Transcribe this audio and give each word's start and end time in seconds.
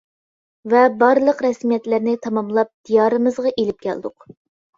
ۋە 0.73 0.79
بارلىق 1.03 1.43
رەسمىيەتلەرنى 1.47 2.15
تاماملاپ 2.25 2.73
دىيارىمىزغا 2.91 3.53
ئېلىپ 3.53 3.87
كەلدۇق. 3.87 4.29